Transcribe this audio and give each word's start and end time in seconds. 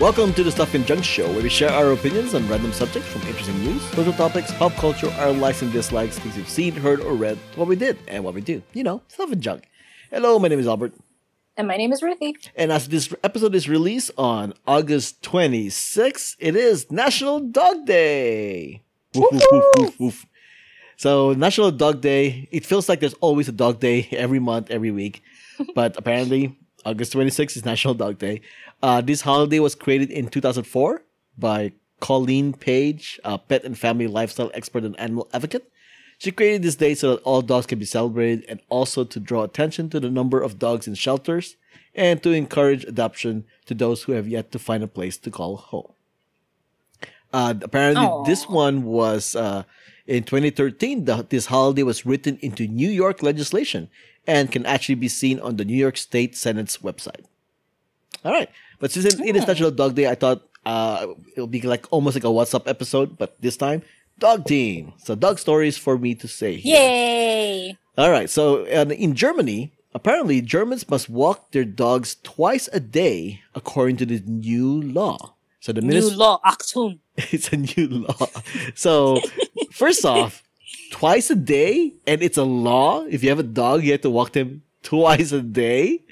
Welcome 0.00 0.32
to 0.34 0.44
the 0.44 0.52
Stuff 0.52 0.74
and 0.74 0.86
Junk 0.86 1.02
Show, 1.02 1.28
where 1.32 1.42
we 1.42 1.48
share 1.48 1.70
our 1.70 1.90
opinions 1.90 2.32
on 2.32 2.46
random 2.48 2.72
subjects 2.72 3.08
from 3.08 3.20
interesting 3.22 3.58
news, 3.64 3.82
social 3.90 4.12
topics, 4.12 4.52
pop 4.52 4.72
culture, 4.74 5.10
our 5.18 5.32
likes 5.32 5.60
and 5.60 5.72
dislikes, 5.72 6.16
things 6.20 6.36
we've 6.36 6.48
seen, 6.48 6.72
heard, 6.72 7.00
or 7.00 7.14
read, 7.14 7.36
what 7.56 7.66
we 7.66 7.74
did, 7.74 7.98
and 8.06 8.22
what 8.22 8.32
we 8.32 8.40
do. 8.40 8.62
You 8.74 8.84
know, 8.84 9.02
Stuff 9.08 9.32
and 9.32 9.42
Junk. 9.42 9.68
Hello, 10.12 10.38
my 10.38 10.46
name 10.46 10.60
is 10.60 10.68
Albert. 10.68 10.94
And 11.56 11.66
my 11.66 11.76
name 11.76 11.92
is 11.92 12.00
Ruthy. 12.00 12.34
And 12.54 12.70
as 12.70 12.86
this 12.86 13.12
episode 13.24 13.56
is 13.56 13.68
released 13.68 14.12
on 14.16 14.54
August 14.68 15.20
26th, 15.22 16.36
it 16.38 16.54
is 16.54 16.88
National 16.92 17.40
Dog 17.40 17.84
Day. 17.84 18.84
Woof, 19.16 19.32
woof, 19.32 19.42
woof, 19.50 19.64
woof, 19.78 20.00
woof. 20.00 20.26
So, 20.96 21.32
National 21.32 21.72
Dog 21.72 22.02
Day, 22.02 22.48
it 22.52 22.64
feels 22.64 22.88
like 22.88 23.00
there's 23.00 23.14
always 23.14 23.48
a 23.48 23.52
dog 23.52 23.80
day 23.80 24.06
every 24.12 24.38
month, 24.38 24.70
every 24.70 24.92
week. 24.92 25.24
But 25.74 25.96
apparently, 25.96 26.56
August 26.88 27.12
26th 27.12 27.54
is 27.54 27.66
National 27.66 27.92
Dog 27.92 28.16
Day. 28.16 28.40
Uh, 28.82 29.02
this 29.02 29.20
holiday 29.20 29.60
was 29.60 29.74
created 29.74 30.10
in 30.10 30.26
2004 30.28 31.02
by 31.36 31.72
Colleen 32.00 32.54
Paige, 32.54 33.20
a 33.24 33.36
pet 33.36 33.62
and 33.64 33.78
family 33.78 34.06
lifestyle 34.06 34.50
expert 34.54 34.84
and 34.84 34.98
animal 34.98 35.28
advocate. 35.34 35.70
She 36.16 36.32
created 36.32 36.62
this 36.62 36.76
day 36.76 36.94
so 36.94 37.10
that 37.10 37.22
all 37.24 37.42
dogs 37.42 37.66
can 37.66 37.78
be 37.78 37.84
celebrated 37.84 38.46
and 38.48 38.60
also 38.70 39.04
to 39.04 39.20
draw 39.20 39.42
attention 39.42 39.90
to 39.90 40.00
the 40.00 40.10
number 40.10 40.40
of 40.40 40.58
dogs 40.58 40.88
in 40.88 40.94
shelters 40.94 41.56
and 41.94 42.22
to 42.22 42.32
encourage 42.32 42.84
adoption 42.84 43.44
to 43.66 43.74
those 43.74 44.04
who 44.04 44.12
have 44.12 44.26
yet 44.26 44.50
to 44.52 44.58
find 44.58 44.82
a 44.82 44.88
place 44.88 45.18
to 45.18 45.30
call 45.30 45.58
home. 45.58 45.92
Uh, 47.32 47.54
apparently, 47.62 48.06
Aw. 48.06 48.24
this 48.24 48.48
one 48.48 48.84
was 48.84 49.36
uh, 49.36 49.64
in 50.06 50.24
2013. 50.24 51.04
The, 51.04 51.26
this 51.28 51.46
holiday 51.46 51.82
was 51.82 52.06
written 52.06 52.38
into 52.40 52.66
New 52.66 52.88
York 52.88 53.22
legislation 53.22 53.88
and 54.26 54.50
can 54.50 54.66
actually 54.66 54.96
be 54.96 55.08
seen 55.08 55.40
on 55.40 55.56
the 55.56 55.64
New 55.64 55.76
York 55.76 55.96
State 55.96 56.36
Senate's 56.36 56.78
website. 56.78 57.24
All 58.24 58.32
right, 58.32 58.50
but 58.80 58.90
since 58.90 59.06
it, 59.06 59.20
it 59.20 59.36
is 59.36 59.46
National 59.46 59.70
Dog 59.70 59.94
Day, 59.94 60.08
I 60.08 60.14
thought 60.14 60.42
uh, 60.66 61.06
it'll 61.32 61.46
be 61.46 61.60
like 61.62 61.86
almost 61.90 62.16
like 62.16 62.24
a 62.24 62.28
WhatsApp 62.28 62.66
episode, 62.66 63.16
but 63.16 63.40
this 63.40 63.56
time 63.56 63.82
dog 64.18 64.44
team. 64.44 64.92
So 64.98 65.14
dog 65.14 65.38
stories 65.38 65.78
for 65.78 65.98
me 65.98 66.14
to 66.16 66.28
say. 66.28 66.56
here. 66.56 66.76
Yay! 66.76 67.78
All 67.96 68.10
right. 68.10 68.28
So 68.28 68.64
in 68.64 69.14
Germany, 69.14 69.72
apparently 69.94 70.40
Germans 70.40 70.88
must 70.88 71.08
walk 71.08 71.52
their 71.52 71.64
dogs 71.64 72.16
twice 72.22 72.68
a 72.72 72.80
day 72.80 73.42
according 73.54 73.96
to 73.98 74.06
the 74.06 74.20
new 74.20 74.82
law. 74.82 75.34
So 75.60 75.72
the 75.72 75.80
New 75.80 76.10
law, 76.10 76.40
Achtung. 76.44 77.00
it's 77.16 77.52
a 77.52 77.56
new 77.56 78.06
law. 78.06 78.26
So 78.74 79.20
first 79.72 80.04
off, 80.04 80.42
twice 80.90 81.30
a 81.30 81.34
day, 81.34 81.94
and 82.06 82.22
it's 82.22 82.38
a 82.38 82.44
law. 82.44 83.04
If 83.04 83.22
you 83.22 83.28
have 83.30 83.38
a 83.38 83.42
dog, 83.44 83.82
you 83.82 83.92
have 83.92 84.02
to 84.02 84.10
walk 84.10 84.32
them 84.32 84.62
twice 84.82 85.32
a 85.32 85.42
day. 85.42 86.04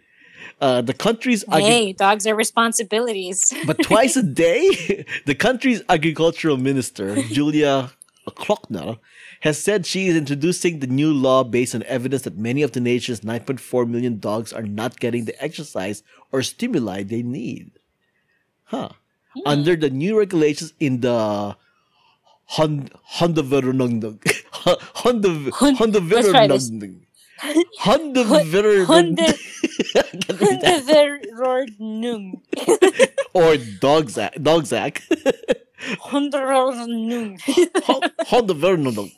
Uh, 0.60 0.80
the 0.80 0.94
country's 0.94 1.44
agri- 1.48 1.62
Hey, 1.62 1.92
dogs 1.92 2.26
are 2.26 2.34
responsibilities. 2.34 3.52
but 3.66 3.82
twice 3.82 4.16
a 4.16 4.22
day, 4.22 5.04
the 5.26 5.34
country's 5.34 5.82
agricultural 5.88 6.56
minister, 6.56 7.22
Julia 7.22 7.90
Klockner, 8.28 8.98
has 9.40 9.62
said 9.62 9.84
she 9.84 10.08
is 10.08 10.16
introducing 10.16 10.80
the 10.80 10.86
new 10.86 11.12
law 11.12 11.44
based 11.44 11.74
on 11.74 11.82
evidence 11.84 12.22
that 12.22 12.38
many 12.38 12.62
of 12.62 12.72
the 12.72 12.80
nation's 12.80 13.20
9.4 13.20 13.88
million 13.88 14.18
dogs 14.18 14.52
are 14.52 14.62
not 14.62 14.98
getting 14.98 15.26
the 15.26 15.42
exercise 15.42 16.02
or 16.32 16.42
stimuli 16.42 17.02
they 17.02 17.22
need. 17.22 17.72
Huh. 18.64 18.90
Under 19.44 19.76
the 19.76 19.90
new 19.90 20.18
regulations 20.18 20.72
in 20.80 21.00
the 21.00 21.56
Hund 22.46 22.90
Hundeverordnung. 23.18 24.18
Hunde 25.02 25.50
Hund- 25.52 25.76
let's 26.10 26.28
try 26.30 26.46
this. 26.46 26.70
Hundeverordnung. 26.70 27.00
Hundeverordnung. 27.80 28.86
Hunde- 28.86 29.34
Hundeverordnung. 30.56 32.40
Or 33.34 33.56
Dogzack. 33.82 34.32
Dogzack. 34.40 35.02
Hundeverordnung. 38.30 39.10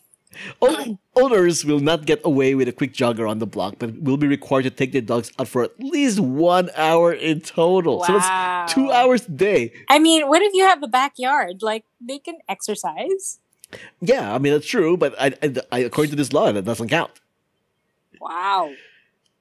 Hundeverordnung. 0.62 0.98
O- 1.16 1.22
Owners 1.24 1.64
will 1.64 1.80
not 1.80 2.06
get 2.06 2.20
away 2.24 2.54
with 2.54 2.68
a 2.68 2.72
quick 2.72 2.92
jogger 2.92 3.28
on 3.28 3.38
the 3.38 3.46
block, 3.46 3.76
but 3.78 4.00
will 4.02 4.16
be 4.16 4.26
required 4.26 4.62
to 4.64 4.70
take 4.70 4.92
their 4.92 5.02
dogs 5.02 5.32
out 5.38 5.48
for 5.48 5.64
at 5.64 5.72
least 5.80 6.20
one 6.20 6.70
hour 6.76 7.12
in 7.12 7.40
total. 7.40 8.04
So 8.04 8.12
Wow. 8.14 8.18
that's 8.18 8.72
two 8.74 8.90
hours 8.92 9.26
a 9.26 9.30
day. 9.32 9.72
I 9.88 9.98
mean, 9.98 10.28
what 10.28 10.42
if 10.42 10.54
you 10.54 10.64
have 10.64 10.82
a 10.82 10.88
backyard? 10.88 11.62
Like, 11.62 11.84
they 12.00 12.18
can 12.18 12.38
exercise. 12.48 13.40
Yeah, 14.00 14.32
I 14.34 14.38
mean 14.38 14.52
that's 14.52 14.66
true, 14.66 14.96
but 14.96 15.14
I, 15.20 15.34
I, 15.42 15.54
I, 15.72 15.78
according 15.80 16.10
to 16.10 16.16
this 16.16 16.32
law, 16.32 16.50
that 16.52 16.64
doesn't 16.64 16.88
count. 16.88 17.10
Wow. 18.20 18.70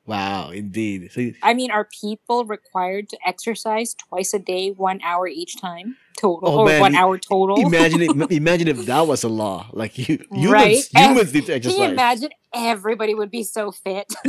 Wow, 0.08 0.50
indeed. 0.52 1.12
So, 1.12 1.32
I 1.44 1.54
mean, 1.54 1.70
are 1.70 1.88
people 2.02 2.46
required 2.46 3.10
to 3.10 3.18
exercise 3.26 3.94
twice 3.94 4.34
a 4.34 4.40
day, 4.40 4.70
one 4.72 5.00
hour 5.04 5.28
each 5.28 5.60
time 5.62 5.98
total, 6.18 6.50
Oh, 6.50 6.60
or 6.62 6.66
man, 6.66 6.82
one 6.82 6.96
i- 6.96 7.00
hour 7.02 7.18
total? 7.20 7.58
imagine 7.68 8.02
it, 8.02 8.32
imagine 8.44 8.70
if 8.70 8.86
that 8.86 9.06
was 9.06 9.24
a 9.24 9.30
law. 9.30 9.68
Like 9.74 9.98
you, 10.00 10.18
humans, 10.32 10.52
Right? 10.52 10.84
humans 10.96 11.34
need 11.34 11.46
to 11.48 11.54
exercise. 11.56 11.76
Can 11.78 11.86
you 11.86 11.92
imagine? 11.92 12.30
Everybody 12.56 13.14
would 13.14 13.30
be 13.30 13.44
so 13.44 13.72
fit. 13.72 14.12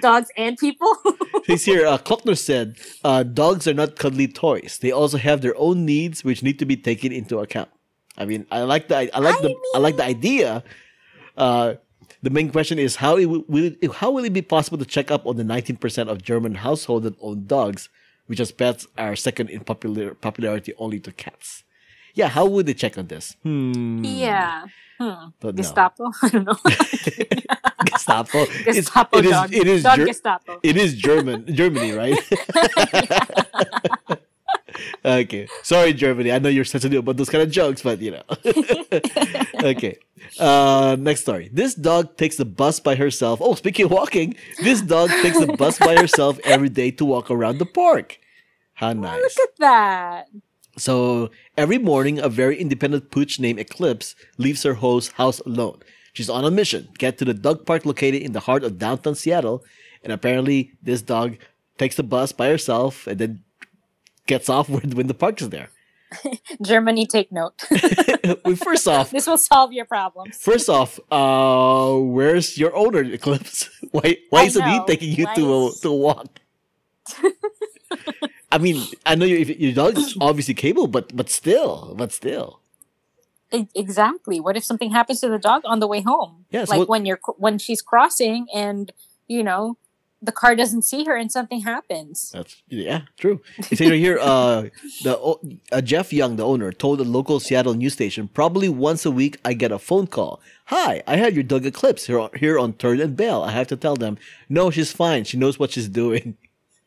Dogs 0.00 0.28
and 0.36 0.56
people. 0.56 0.92
He's 1.46 1.64
here. 1.64 1.86
Uh, 1.86 1.98
Klockner 1.98 2.38
said, 2.38 2.76
uh, 3.02 3.22
"Dogs 3.22 3.66
are 3.66 3.74
not 3.74 3.96
cuddly 3.96 4.28
toys. 4.28 4.78
They 4.80 4.92
also 4.92 5.18
have 5.18 5.40
their 5.40 5.56
own 5.56 5.84
needs, 5.84 6.22
which 6.22 6.42
need 6.42 6.58
to 6.60 6.66
be 6.66 6.76
taken 6.76 7.12
into 7.12 7.38
account." 7.40 7.70
I 8.16 8.24
mean, 8.24 8.46
I 8.50 8.62
like 8.62 8.88
the, 8.88 8.96
I 9.14 9.18
like 9.18 9.38
I 9.38 9.42
the, 9.42 9.54
I 9.74 9.78
like 9.78 9.96
the 9.96 10.04
idea. 10.04 10.62
Uh, 11.36 11.74
the 12.24 12.30
main 12.30 12.50
question 12.50 12.78
is 12.78 12.96
how 12.96 13.16
it 13.16 13.26
will, 13.26 13.44
will 13.48 13.70
it, 13.80 13.92
how 14.00 14.10
will 14.10 14.24
it 14.24 14.32
be 14.32 14.42
possible 14.42 14.78
to 14.78 14.84
check 14.96 15.10
up 15.10 15.26
on 15.26 15.36
the 15.36 15.42
19% 15.44 16.08
of 16.08 16.22
German 16.22 16.54
households 16.66 17.04
that 17.04 17.14
own 17.20 17.46
dogs, 17.46 17.88
which 18.26 18.40
as 18.40 18.50
pets 18.50 18.86
are 18.96 19.14
second 19.14 19.50
in 19.50 19.60
popular 19.60 20.14
popularity 20.14 20.72
only 20.78 20.98
to 21.00 21.12
cats? 21.12 21.64
Yeah, 22.14 22.28
how 22.28 22.46
would 22.46 22.66
they 22.66 22.74
check 22.74 22.96
on 22.96 23.08
this? 23.08 23.36
Hmm. 23.42 24.02
yeah. 24.04 24.64
Hmm. 24.98 25.26
Don't 25.40 25.56
know. 25.56 25.62
Gestapo. 25.62 26.04
I 26.22 26.28
don't 26.28 26.44
know. 26.46 26.56
Gestapo. 27.84 28.38
It's- 28.38 28.76
Gestapo 28.76 29.18
it 29.18 29.24
is, 29.26 29.30
dog. 29.32 29.52
It 29.52 29.66
is. 29.66 29.82
dog 29.82 29.96
Ger- 29.96 30.06
Gestapo. 30.06 30.60
It 30.62 30.76
is 30.76 30.94
German, 30.94 31.54
Germany, 31.54 31.92
right? 31.92 32.18
okay. 35.04 35.48
Sorry, 35.62 35.92
Germany. 35.92 36.32
I 36.32 36.38
know 36.38 36.48
you're 36.48 36.64
sensitive 36.64 37.00
about 37.00 37.16
those 37.16 37.30
kind 37.30 37.42
of 37.42 37.50
jokes, 37.50 37.82
but 37.82 38.00
you 38.00 38.12
know. 38.12 38.22
okay. 39.68 39.98
Uh, 40.38 40.96
next 40.98 41.22
story. 41.22 41.50
This 41.52 41.74
dog 41.74 42.16
takes 42.16 42.36
the 42.36 42.44
bus 42.44 42.80
by 42.80 42.94
herself. 42.94 43.40
Oh, 43.42 43.54
speaking 43.54 43.86
of 43.86 43.90
walking, 43.90 44.34
this 44.62 44.80
dog 44.80 45.10
takes 45.22 45.38
the 45.38 45.52
bus 45.58 45.78
by 45.78 45.96
herself 45.96 46.38
every 46.44 46.68
day 46.68 46.90
to 46.92 47.04
walk 47.04 47.30
around 47.30 47.58
the 47.58 47.66
park. 47.66 48.18
How 48.74 48.92
nice. 48.92 49.22
Look 49.22 49.48
at 49.50 49.56
that. 49.58 50.28
So 50.76 51.30
every 51.56 51.78
morning, 51.78 52.18
a 52.18 52.28
very 52.28 52.58
independent 52.58 53.10
pooch 53.10 53.38
named 53.38 53.60
Eclipse 53.60 54.16
leaves 54.38 54.64
her 54.64 54.74
host 54.74 55.12
house 55.12 55.38
alone. 55.40 55.80
She's 56.12 56.30
on 56.30 56.44
a 56.44 56.50
mission, 56.50 56.88
get 56.98 57.18
to 57.18 57.24
the 57.24 57.34
dog 57.34 57.66
park 57.66 57.84
located 57.84 58.22
in 58.22 58.32
the 58.32 58.40
heart 58.40 58.64
of 58.64 58.78
downtown 58.78 59.14
Seattle, 59.14 59.64
and 60.02 60.12
apparently 60.12 60.72
this 60.82 61.02
dog 61.02 61.36
takes 61.78 61.96
the 61.96 62.02
bus 62.02 62.32
by 62.32 62.48
herself 62.48 63.06
and 63.06 63.18
then 63.18 63.44
gets 64.26 64.48
off 64.48 64.68
when, 64.68 64.90
when 64.90 65.06
the 65.06 65.14
park 65.14 65.40
is 65.40 65.50
there. 65.50 65.70
Germany, 66.62 67.06
take 67.06 67.32
note. 67.32 67.60
first 68.62 68.86
off, 68.86 69.10
this 69.16 69.26
will 69.26 69.38
solve 69.38 69.72
your 69.72 69.84
problems. 69.84 70.36
first 70.36 70.68
off, 70.68 71.00
uh, 71.10 71.96
where's 71.98 72.56
your 72.56 72.74
owner, 72.76 73.02
Eclipse? 73.02 73.68
Why 73.90 74.16
why 74.30 74.42
I 74.42 74.44
isn't 74.44 74.64
he 74.64 74.80
taking 74.86 75.12
you 75.12 75.24
Why 75.24 75.34
to 75.34 75.54
a, 75.54 75.72
to 75.82 75.88
a 75.88 75.96
walk? 75.96 76.40
I 78.52 78.58
mean, 78.58 78.86
I 79.04 79.14
know 79.14 79.24
your 79.26 79.40
your 79.40 79.72
dog 79.72 79.98
is 79.98 80.16
obviously 80.20 80.54
capable, 80.54 80.86
but 80.86 81.14
but 81.16 81.28
still, 81.28 81.94
but 81.96 82.12
still. 82.12 82.60
Exactly. 83.74 84.40
What 84.40 84.56
if 84.56 84.64
something 84.64 84.90
happens 84.90 85.20
to 85.20 85.28
the 85.28 85.38
dog 85.38 85.62
on 85.64 85.78
the 85.78 85.86
way 85.86 86.00
home? 86.00 86.44
Yeah, 86.50 86.64
so 86.64 86.70
like 86.72 86.78
what- 86.80 86.88
when 86.88 87.06
you're 87.06 87.20
when 87.38 87.58
she's 87.58 87.82
crossing 87.82 88.46
and 88.54 88.92
you 89.26 89.42
know 89.42 89.76
the 90.24 90.32
car 90.32 90.54
doesn't 90.56 90.82
see 90.82 91.04
her 91.04 91.16
and 91.16 91.30
something 91.30 91.60
happens. 91.60 92.30
That's 92.32 92.62
yeah, 92.68 93.02
true. 93.18 93.40
It 93.58 93.78
says 93.78 93.90
right 93.90 93.98
here, 93.98 94.18
uh, 94.20 94.68
the 95.02 95.58
uh, 95.72 95.80
Jeff 95.80 96.12
Young, 96.12 96.36
the 96.36 96.44
owner, 96.44 96.72
told 96.72 97.00
a 97.00 97.04
local 97.04 97.40
Seattle 97.40 97.74
news 97.74 97.92
station, 97.92 98.28
probably 98.28 98.68
once 98.68 99.04
a 99.04 99.10
week 99.10 99.38
I 99.44 99.54
get 99.54 99.72
a 99.72 99.78
phone 99.78 100.06
call. 100.06 100.40
Hi, 100.66 101.02
I 101.06 101.16
had 101.16 101.34
your 101.34 101.42
dog 101.42 101.66
Eclipse 101.66 102.06
here 102.06 102.18
on, 102.18 102.30
here 102.36 102.58
on 102.58 102.72
Third 102.72 103.00
and 103.00 103.16
Bell. 103.16 103.42
I 103.42 103.50
have 103.50 103.66
to 103.68 103.76
tell 103.76 103.96
them, 103.96 104.18
no, 104.48 104.70
she's 104.70 104.92
fine. 104.92 105.24
She 105.24 105.36
knows 105.36 105.58
what 105.58 105.72
she's 105.72 105.88
doing. 105.88 106.36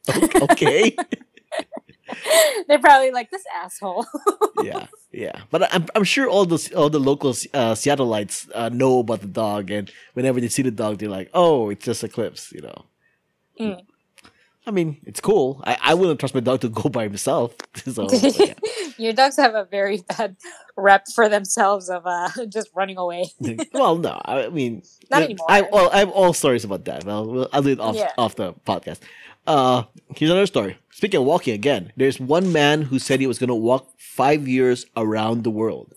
okay. 0.41 0.95
They're 2.67 2.79
probably 2.79 3.11
like 3.11 3.29
this 3.29 3.43
asshole. 3.53 4.05
yeah, 4.63 4.87
yeah. 5.11 5.41
But 5.51 5.73
I'm 5.73 5.85
I'm 5.95 6.03
sure 6.03 6.29
all 6.29 6.45
the 6.45 6.71
all 6.75 6.89
the 6.89 6.99
local 6.99 7.31
uh, 7.31 7.73
Seattleites 7.75 8.49
uh, 8.53 8.69
know 8.69 8.99
about 8.99 9.21
the 9.21 9.27
dog, 9.27 9.71
and 9.71 9.91
whenever 10.13 10.39
they 10.39 10.47
see 10.47 10.61
the 10.61 10.71
dog, 10.71 10.97
they're 10.97 11.09
like, 11.09 11.29
oh, 11.33 11.69
it's 11.69 11.85
just 11.85 12.03
Eclipse, 12.03 12.51
you 12.51 12.61
know. 12.61 12.85
Mm. 13.59 13.81
I 14.65 14.71
mean, 14.71 14.97
it's 15.05 15.21
cool. 15.21 15.63
I, 15.65 15.77
I 15.81 15.93
wouldn't 15.93 16.19
trust 16.19 16.33
my 16.35 16.41
dog 16.41 16.59
to 16.61 16.69
go 16.69 16.89
by 16.89 17.03
himself. 17.03 17.55
so, 17.75 18.07
yeah. 18.11 18.53
Your 18.97 19.13
dogs 19.13 19.37
have 19.37 19.55
a 19.55 19.63
very 19.63 20.03
bad 20.17 20.35
rep 20.75 21.07
for 21.15 21.29
themselves 21.29 21.89
of 21.89 22.05
uh, 22.05 22.29
just 22.49 22.69
running 22.75 22.97
away. 22.97 23.31
well, 23.73 23.97
no, 23.97 24.19
I 24.25 24.49
mean, 24.49 24.83
Not 25.09 25.21
anymore. 25.23 25.45
I 25.49 25.61
well, 25.61 25.89
I 25.93 25.99
have 25.99 26.09
all 26.11 26.33
stories 26.33 26.65
about 26.65 26.83
that. 26.85 27.05
Well, 27.05 27.47
I'll 27.53 27.61
do 27.61 27.69
it 27.69 27.79
off 27.79 27.95
Yeah. 27.95 28.11
off 28.17 28.35
the 28.35 28.53
podcast. 28.65 28.99
Uh, 29.45 29.83
here's 30.15 30.29
another 30.29 30.45
story. 30.47 30.77
Speaking 30.91 31.21
of 31.21 31.25
walking 31.25 31.53
again, 31.53 31.93
there's 31.95 32.19
one 32.19 32.51
man 32.51 32.81
who 32.81 32.99
said 32.99 33.21
he 33.21 33.27
was 33.27 33.39
going 33.39 33.47
to 33.47 33.55
walk 33.55 33.87
five 33.97 34.45
years 34.47 34.85
around 34.97 35.45
the 35.45 35.49
world. 35.51 35.93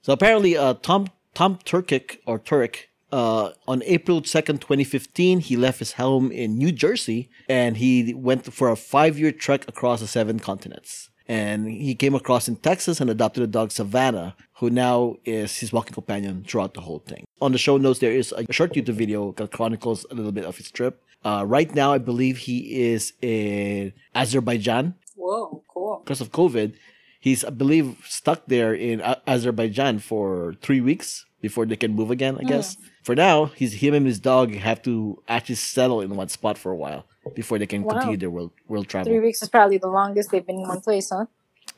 So 0.00 0.12
apparently, 0.12 0.56
uh, 0.56 0.74
Tom 0.82 1.06
Tom 1.34 1.58
Turcich 1.64 2.18
or 2.26 2.40
Turek, 2.40 2.86
uh, 3.12 3.52
on 3.68 3.82
April 3.84 4.24
second, 4.24 4.60
twenty 4.60 4.84
fifteen, 4.84 5.40
he 5.40 5.56
left 5.56 5.78
his 5.78 5.92
home 5.92 6.32
in 6.32 6.56
New 6.56 6.72
Jersey 6.72 7.30
and 7.48 7.76
he 7.76 8.14
went 8.14 8.52
for 8.52 8.70
a 8.70 8.76
five 8.76 9.18
year 9.18 9.30
trek 9.30 9.68
across 9.68 10.00
the 10.00 10.06
seven 10.06 10.40
continents. 10.40 11.10
And 11.28 11.68
he 11.68 11.94
came 11.94 12.14
across 12.14 12.48
in 12.48 12.56
Texas 12.56 13.00
and 13.00 13.08
adopted 13.08 13.44
a 13.44 13.46
dog 13.46 13.70
Savannah, 13.70 14.34
who 14.54 14.70
now 14.70 15.16
is 15.24 15.58
his 15.58 15.72
walking 15.72 15.94
companion 15.94 16.44
throughout 16.46 16.74
the 16.74 16.80
whole 16.80 16.98
thing. 16.98 17.24
On 17.40 17.52
the 17.52 17.58
show 17.58 17.76
notes, 17.76 18.00
there 18.00 18.12
is 18.12 18.32
a 18.32 18.44
short 18.50 18.72
YouTube 18.72 18.94
video 18.94 19.32
that 19.32 19.52
chronicles 19.52 20.04
a 20.10 20.14
little 20.14 20.32
bit 20.32 20.44
of 20.44 20.56
his 20.56 20.70
trip. 20.70 21.02
Uh, 21.24 21.44
right 21.46 21.72
now, 21.74 21.92
I 21.92 21.98
believe 21.98 22.38
he 22.38 22.82
is 22.90 23.12
in 23.22 23.92
Azerbaijan 24.14 24.94
Whoa, 25.14 25.62
cool. 25.72 26.02
because 26.04 26.20
of 26.20 26.32
COVID. 26.32 26.74
He's, 27.20 27.44
I 27.44 27.50
believe, 27.50 28.04
stuck 28.04 28.46
there 28.48 28.74
in 28.74 29.00
Azerbaijan 29.28 30.00
for 30.00 30.56
three 30.60 30.80
weeks 30.80 31.24
before 31.42 31.66
they 31.66 31.76
can 31.76 31.92
move 31.92 32.10
again. 32.10 32.36
I 32.38 32.42
hmm. 32.42 32.48
guess 32.48 32.78
for 33.02 33.14
now, 33.14 33.46
he's 33.46 33.74
him 33.74 33.92
and 33.92 34.06
his 34.06 34.18
dog 34.18 34.54
have 34.54 34.80
to 34.84 35.22
actually 35.28 35.56
settle 35.56 36.00
in 36.00 36.16
one 36.16 36.28
spot 36.28 36.56
for 36.56 36.72
a 36.72 36.76
while 36.76 37.04
before 37.34 37.58
they 37.58 37.66
can 37.66 37.82
Wow. 37.82 37.92
continue 37.92 38.16
their 38.16 38.30
world 38.30 38.52
world 38.68 38.88
travel. 38.88 39.12
Three 39.12 39.20
weeks 39.20 39.42
is 39.42 39.50
probably 39.50 39.76
the 39.76 39.92
longest 39.92 40.30
they've 40.30 40.46
been 40.46 40.60
in 40.60 40.68
one 40.68 40.80
place, 40.80 41.10
huh? 41.10 41.26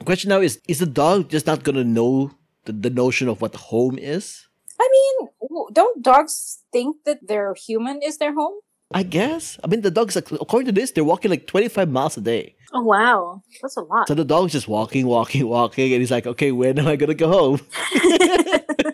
Question 0.05 0.29
now 0.29 0.41
is: 0.41 0.61
Is 0.69 0.79
the 0.79 0.87
dog 0.87 1.29
just 1.31 1.47
not 1.47 1.65
gonna 1.65 1.85
know 1.85 2.31
the, 2.67 2.73
the 2.73 2.91
notion 2.91 3.27
of 3.27 3.41
what 3.41 3.57
home 3.73 3.99
is? 3.99 4.47
I 4.79 4.87
mean, 4.95 5.29
don't 5.73 6.03
dogs 6.03 6.63
think 6.73 7.05
that 7.05 7.27
their 7.27 7.55
human 7.55 8.03
is 8.03 8.19
their 8.19 8.35
home? 8.35 8.61
I 8.93 9.03
guess. 9.03 9.59
I 9.65 9.67
mean, 9.67 9.81
the 9.81 9.91
dog's 9.91 10.15
like, 10.15 10.31
according 10.31 10.67
to 10.67 10.73
this, 10.73 10.93
they're 10.93 11.05
walking 11.05 11.31
like 11.31 11.47
25 11.47 11.89
miles 11.89 12.17
a 12.17 12.21
day. 12.21 12.55
Oh 12.73 12.83
wow, 12.83 13.43
that's 13.63 13.77
a 13.77 13.83
lot. 13.83 14.09
So 14.09 14.15
the 14.15 14.25
dog's 14.25 14.53
just 14.53 14.69
walking, 14.69 15.07
walking, 15.07 15.47
walking, 15.47 15.93
and 15.93 16.01
he's 16.01 16.11
like, 16.11 16.27
okay, 16.27 16.53
when 16.53 16.79
am 16.79 16.89
I 16.89 16.97
gonna 16.97 17.15
go 17.15 17.29
home? 17.29 17.61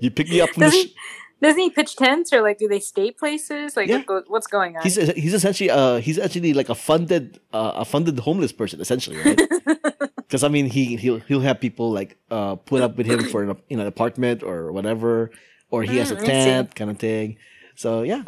you 0.00 0.10
pick 0.10 0.28
me 0.28 0.40
up 0.40 0.54
from 0.54 0.64
the. 0.64 0.70
Does 0.70 0.74
Sh- 0.80 0.86
he, 0.86 0.94
doesn't 1.40 1.60
he 1.60 1.70
pitch 1.70 1.96
tents 1.96 2.32
or 2.32 2.42
like 2.42 2.58
do 2.58 2.68
they 2.68 2.80
stay 2.80 3.10
places? 3.10 3.76
Like 3.76 3.88
Yeah. 3.88 4.02
what's 4.28 4.46
going 4.46 4.76
on? 4.76 4.82
he's 4.84 4.96
he's 4.96 5.34
essentially 5.34 5.70
uh 5.70 5.96
he's 5.98 6.18
actually 6.18 6.52
like 6.54 6.68
a 6.68 6.74
funded 6.74 7.40
uh, 7.52 7.72
a 7.76 7.84
funded 7.84 8.18
homeless 8.20 8.52
person 8.52 8.80
essentially, 8.80 9.18
right? 9.18 9.40
Because 10.28 10.44
I 10.44 10.48
mean 10.48 10.66
he 10.66 10.96
he'll 10.96 11.20
he'll 11.20 11.40
have 11.40 11.58
people 11.60 11.90
like 11.92 12.18
uh 12.30 12.56
put 12.56 12.82
up 12.82 12.96
with 12.98 13.06
him 13.06 13.24
for 13.24 13.42
an 13.42 13.56
in 13.70 13.80
an 13.80 13.86
apartment 13.86 14.42
or 14.42 14.72
whatever, 14.72 15.30
or 15.70 15.84
he 15.84 15.96
has 15.96 16.10
a 16.10 16.16
Mm, 16.16 16.24
tent 16.26 16.74
kind 16.74 16.90
of 16.90 16.98
thing. 16.98 17.38
So 17.76 18.02
yeah, 18.02 18.22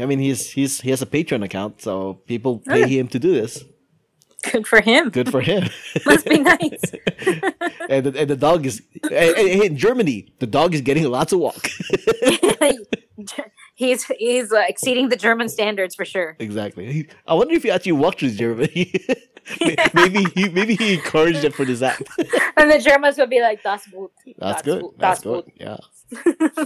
I 0.00 0.06
mean 0.06 0.18
he's 0.18 0.50
he's 0.50 0.80
he 0.80 0.90
has 0.90 1.02
a 1.02 1.06
Patreon 1.06 1.44
account, 1.44 1.82
so 1.82 2.14
people 2.26 2.58
pay 2.58 2.84
Okay. 2.84 2.98
him 2.98 3.06
to 3.08 3.18
do 3.18 3.32
this. 3.32 3.62
Good 4.52 4.66
for 4.66 4.80
him. 4.80 5.10
Good 5.10 5.30
for 5.30 5.40
him. 5.40 5.68
Must 6.06 6.26
be 6.26 6.38
nice. 6.38 6.80
and 7.88 8.06
the, 8.06 8.14
and 8.16 8.30
the 8.30 8.36
dog 8.38 8.66
is 8.66 8.82
in 9.10 9.76
Germany. 9.76 10.32
The 10.38 10.46
dog 10.46 10.74
is 10.74 10.80
getting 10.82 11.04
lots 11.04 11.32
of 11.32 11.40
walk. 11.40 11.68
he's 13.74 14.04
he's 14.18 14.52
uh, 14.52 14.64
exceeding 14.68 15.08
the 15.08 15.16
German 15.16 15.48
standards 15.48 15.94
for 15.94 16.04
sure. 16.04 16.36
exactly. 16.38 16.92
He- 16.92 17.08
I 17.26 17.34
wonder 17.34 17.54
if 17.54 17.62
he 17.62 17.70
actually 17.70 17.92
walked 17.92 18.20
through 18.20 18.30
Germany. 18.32 18.92
maybe 19.94 20.24
he 20.34 20.48
maybe 20.48 20.74
he 20.76 20.94
encouraged 20.94 21.44
it 21.44 21.54
for 21.54 21.64
this 21.64 21.82
act. 21.82 22.02
And 22.56 22.70
the 22.70 22.78
Germans 22.80 23.16
would 23.18 23.30
be 23.30 23.40
like, 23.40 23.62
"Das 23.62 23.86
gut, 23.86 24.10
That's 24.38 24.62
das 24.62 24.62
good. 24.62 24.84
That's 24.98 25.20
das 25.22 25.44
good. 25.44 25.52
Yeah. 25.60 26.64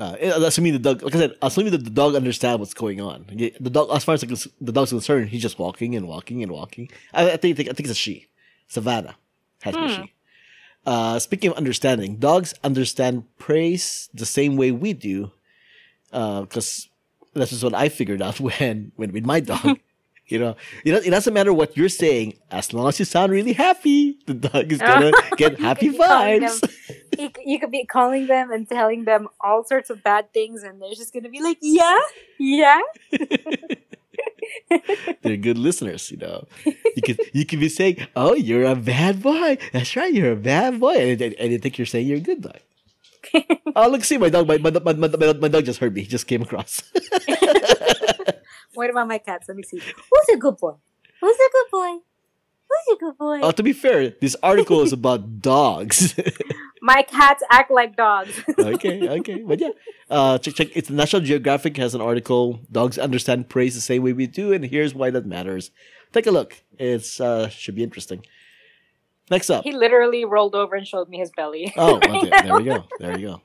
Uh, 0.00 0.16
eh, 0.18 0.32
assuming 0.36 0.72
the 0.72 0.78
dog, 0.78 1.02
like 1.02 1.14
I 1.14 1.18
said, 1.18 1.34
assuming 1.42 1.72
that 1.72 1.84
the 1.84 1.90
dog 1.90 2.14
understands 2.14 2.58
what's 2.58 2.72
going 2.74 3.00
on. 3.00 3.26
The 3.60 3.70
dog, 3.70 3.90
as 3.92 4.02
far 4.04 4.14
as 4.14 4.22
the 4.22 4.72
dog's 4.72 4.90
concerned, 4.90 5.28
he's 5.28 5.42
just 5.42 5.58
walking 5.58 5.94
and 5.94 6.08
walking 6.08 6.42
and 6.42 6.50
walking. 6.50 6.88
I, 7.12 7.32
I 7.32 7.36
think, 7.36 7.58
I 7.60 7.64
think 7.64 7.80
it's 7.80 7.90
a 7.90 7.94
she. 7.94 8.28
Savannah 8.68 9.16
has 9.62 9.74
Hmm. 9.74 9.88
she. 10.04 10.12
Uh, 10.86 11.18
speaking 11.18 11.50
of 11.50 11.56
understanding, 11.58 12.16
dogs 12.16 12.54
understand 12.64 13.24
praise 13.38 14.08
the 14.14 14.24
same 14.24 14.56
way 14.56 14.70
we 14.72 14.94
do. 14.94 15.32
Because 16.10 16.88
that's 17.34 17.50
just 17.50 17.62
what 17.62 17.74
I 17.74 17.88
figured 17.88 18.22
out 18.22 18.40
when, 18.46 18.92
when 18.96 19.12
with 19.12 19.24
my 19.26 19.40
dog. 19.40 19.78
You 20.30 20.38
know, 20.38 20.54
it, 20.84 20.92
does- 20.92 21.04
it 21.04 21.10
doesn't 21.10 21.34
matter 21.34 21.52
what 21.52 21.76
you're 21.76 21.88
saying, 21.88 22.34
as 22.52 22.72
long 22.72 22.86
as 22.86 23.00
you 23.00 23.04
sound 23.04 23.32
really 23.32 23.52
happy, 23.52 24.16
the 24.26 24.34
dog 24.34 24.70
is 24.70 24.78
gonna 24.78 25.10
get 25.36 25.58
happy 25.58 25.88
vibes. 25.90 26.62
You, 27.20 27.30
you 27.44 27.60
could 27.60 27.70
be 27.70 27.84
calling 27.84 28.26
them 28.26 28.50
and 28.50 28.68
telling 28.68 29.04
them 29.04 29.28
all 29.40 29.64
sorts 29.64 29.90
of 29.90 30.02
bad 30.02 30.32
things, 30.32 30.62
and 30.62 30.80
they're 30.80 30.94
just 30.94 31.12
gonna 31.12 31.28
be 31.28 31.42
like, 31.42 31.58
"Yeah, 31.60 32.00
yeah." 32.38 32.80
They're 35.22 35.36
good 35.36 35.58
listeners, 35.58 36.10
you 36.10 36.16
know. 36.16 36.46
You 36.64 37.02
could 37.02 37.20
you 37.32 37.44
could 37.44 37.60
be 37.60 37.68
saying, 37.68 38.06
"Oh, 38.16 38.34
you're 38.34 38.64
a 38.64 38.76
bad 38.76 39.22
boy. 39.22 39.58
That's 39.72 39.94
right, 39.96 40.12
you're 40.12 40.32
a 40.32 40.36
bad 40.36 40.80
boy," 40.80 40.94
and, 40.94 41.20
and, 41.20 41.34
and 41.34 41.52
they 41.52 41.58
think 41.58 41.78
you're 41.78 41.86
saying 41.86 42.06
you're 42.06 42.18
a 42.18 42.20
good 42.20 42.42
boy. 42.42 42.58
oh, 43.76 43.88
look, 43.88 44.02
see, 44.04 44.18
my 44.18 44.30
dog, 44.30 44.48
my, 44.48 44.58
my, 44.58 44.70
my, 44.70 44.92
my, 44.94 45.08
my, 45.08 45.32
my 45.34 45.48
dog 45.48 45.64
just 45.64 45.78
heard 45.78 45.94
me. 45.94 46.00
He 46.02 46.06
just 46.06 46.26
came 46.26 46.42
across. 46.42 46.82
What 48.74 48.90
about 48.90 49.08
my 49.08 49.18
cats? 49.18 49.48
Let 49.48 49.56
me 49.56 49.62
see. 49.62 49.78
Who's 49.78 50.28
a 50.32 50.36
good 50.38 50.56
boy? 50.56 50.74
Who's 51.20 51.36
a 51.36 51.50
good 51.52 51.70
boy? 51.70 51.98
Who's 52.68 52.96
a 52.96 52.98
good 52.98 53.18
boy? 53.18 53.40
oh, 53.42 53.50
to 53.50 53.62
be 53.62 53.72
fair, 53.72 54.10
this 54.10 54.36
article 54.42 54.82
is 54.82 54.92
about 54.92 55.42
dogs. 55.42 56.14
My 56.90 57.02
cats 57.02 57.44
act 57.50 57.70
like 57.70 57.94
dogs. 57.94 58.42
okay, 58.58 59.08
okay, 59.20 59.42
but 59.46 59.60
yeah, 59.60 59.68
uh, 60.10 60.38
check, 60.38 60.54
check. 60.56 60.68
It's 60.74 60.90
National 60.90 61.22
Geographic 61.22 61.76
has 61.76 61.94
an 61.94 62.00
article. 62.00 62.58
Dogs 62.72 62.98
understand 62.98 63.48
praise 63.48 63.76
the 63.76 63.80
same 63.80 64.02
way 64.02 64.12
we 64.12 64.26
do, 64.26 64.52
and 64.52 64.64
here's 64.64 64.92
why 64.92 65.10
that 65.10 65.24
matters. 65.24 65.70
Take 66.12 66.26
a 66.26 66.32
look. 66.32 66.64
It's 66.80 67.20
uh, 67.20 67.48
should 67.48 67.76
be 67.76 67.84
interesting. 67.84 68.26
Next 69.30 69.50
up. 69.50 69.62
he 69.62 69.70
literally 69.70 70.24
rolled 70.24 70.56
over 70.56 70.74
and 70.74 70.84
showed 70.84 71.08
me 71.08 71.18
his 71.18 71.30
belly. 71.30 71.72
Oh, 71.76 71.96
okay. 72.02 72.30
there 72.42 72.56
we 72.56 72.64
go. 72.64 72.84
There 72.98 73.16
you 73.16 73.26
go. 73.28 73.42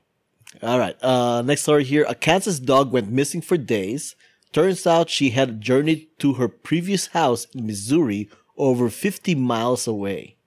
All 0.68 0.80
right. 0.80 0.98
Uh, 1.04 1.44
next 1.44 1.62
story 1.62 1.84
here. 1.84 2.04
A 2.10 2.16
Kansas 2.16 2.60
dog 2.60 2.92
went 2.92 3.12
missing 3.12 3.42
for 3.42 3.58
days. 3.58 4.16
Turns 4.54 4.88
out 4.88 5.12
she 5.12 5.30
had 5.30 5.62
journeyed 5.62 6.08
to 6.18 6.34
her 6.34 6.48
previous 6.48 7.08
house 7.08 7.46
in 7.54 7.68
Missouri 7.68 8.28
over 8.58 8.90
50 8.90 9.36
miles 9.36 9.86
away. 9.86 10.38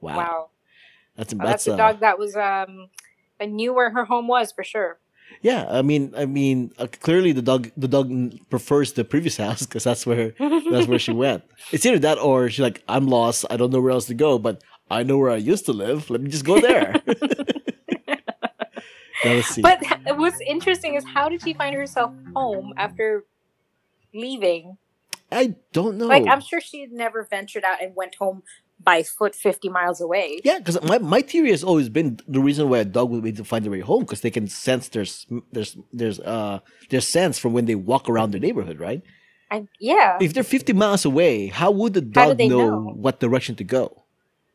Wow. 0.00 0.16
Wow. 0.16 0.48
That's, 1.16 1.34
Well, 1.34 1.46
that's, 1.46 1.64
that's 1.64 1.74
a 1.74 1.76
dog 1.76 2.00
that 2.00 2.18
was 2.18 2.36
um 2.36 2.88
I 3.40 3.46
knew 3.46 3.72
where 3.74 3.90
her 3.90 4.04
home 4.04 4.28
was 4.28 4.52
for 4.52 4.62
sure. 4.64 4.98
yeah. 5.42 5.66
I 5.68 5.82
mean, 5.82 6.12
I 6.16 6.24
mean, 6.26 6.72
uh, 6.78 6.86
clearly 7.00 7.32
the 7.32 7.42
dog, 7.42 7.70
the 7.76 7.88
dog 7.88 8.12
prefers 8.50 8.92
the 8.92 9.04
previous 9.04 9.36
house 9.36 9.66
because 9.66 9.84
that's 9.84 10.06
where, 10.06 10.32
that's 10.70 10.86
where 10.86 10.98
she 10.98 11.12
went. 11.24 11.42
It's 11.72 11.84
either 11.84 11.98
that 12.00 12.18
or 12.18 12.48
she's 12.48 12.60
like, 12.60 12.82
I'm 12.88 13.06
lost. 13.08 13.44
I 13.50 13.56
don't 13.56 13.72
know 13.72 13.80
where 13.80 13.90
else 13.90 14.06
to 14.06 14.14
go, 14.14 14.38
but 14.38 14.62
I 14.90 15.02
know 15.02 15.18
where 15.18 15.30
I 15.30 15.36
used 15.36 15.66
to 15.66 15.72
live. 15.72 16.10
Let 16.10 16.20
me 16.20 16.30
just 16.30 16.44
go 16.44 16.60
there. 16.60 16.94
But 19.62 19.82
what's 20.18 20.38
interesting 20.46 20.94
is 20.96 21.04
how 21.04 21.28
did 21.30 21.42
she 21.42 21.54
find 21.54 21.74
herself 21.74 22.12
home 22.36 22.74
after 22.76 23.24
leaving? 24.12 24.76
I 25.32 25.54
don't 25.72 25.96
know. 25.96 26.06
Like 26.06 26.26
I'm 26.28 26.42
sure 26.42 26.60
she 26.60 26.82
had 26.82 26.92
never 26.92 27.24
ventured 27.24 27.64
out 27.64 27.82
and 27.82 27.96
went 27.96 28.16
home 28.16 28.42
by 28.84 29.02
foot 29.02 29.34
50 29.34 29.68
miles 29.68 30.00
away. 30.00 30.40
Yeah, 30.44 30.58
because 30.58 30.80
my, 30.82 30.98
my 30.98 31.22
theory 31.22 31.50
has 31.50 31.64
always 31.64 31.88
been 31.88 32.18
the 32.28 32.40
reason 32.40 32.68
why 32.68 32.78
a 32.78 32.84
dog 32.84 33.10
would 33.10 33.22
be 33.22 33.32
to 33.32 33.44
find 33.44 33.64
their 33.64 33.72
way 33.72 33.80
home 33.80 34.00
because 34.00 34.20
they 34.20 34.30
can 34.30 34.46
sense 34.48 34.88
there's 34.88 35.26
there's 35.52 35.76
there's 35.92 36.20
uh 36.20 36.60
their 36.90 37.00
sense 37.00 37.38
from 37.38 37.52
when 37.52 37.66
they 37.66 37.74
walk 37.74 38.08
around 38.08 38.32
the 38.32 38.40
neighborhood, 38.40 38.78
right? 38.78 39.02
And 39.50 39.68
yeah. 39.80 40.18
If 40.20 40.34
they're 40.34 40.42
50 40.42 40.72
miles 40.72 41.04
away, 41.04 41.48
how 41.48 41.70
would 41.70 41.94
the 41.94 42.00
dog 42.00 42.38
know, 42.38 42.46
know? 42.46 42.92
what 42.94 43.20
direction 43.20 43.54
to 43.56 43.64
go? 43.64 44.04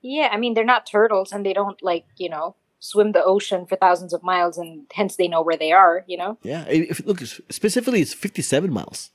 Yeah, 0.01 0.29
I 0.31 0.37
mean 0.37 0.53
they're 0.53 0.63
not 0.65 0.85
turtles 0.85 1.31
and 1.31 1.45
they 1.45 1.53
don't 1.53 1.81
like, 1.81 2.05
you 2.17 2.29
know, 2.29 2.55
swim 2.79 3.11
the 3.11 3.23
ocean 3.23 3.65
for 3.65 3.75
thousands 3.75 4.13
of 4.13 4.23
miles 4.23 4.57
and 4.57 4.85
hence 4.93 5.15
they 5.15 5.27
know 5.27 5.41
where 5.41 5.57
they 5.57 5.71
are, 5.71 6.03
you 6.07 6.17
know? 6.17 6.37
Yeah, 6.43 6.65
if 6.67 7.05
look 7.05 7.21
specifically, 7.21 8.01
it's 8.01 8.13
57 8.13 8.71
miles. 8.71 9.11